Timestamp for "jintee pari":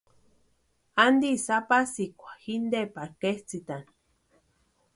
2.43-3.13